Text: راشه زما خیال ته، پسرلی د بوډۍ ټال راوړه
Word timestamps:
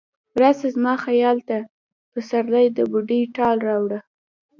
راشه 0.39 0.67
زما 0.75 0.93
خیال 1.05 1.37
ته، 1.49 1.59
پسرلی 2.13 2.67
د 2.77 2.79
بوډۍ 2.91 3.21
ټال 3.35 3.57
راوړه 3.67 3.99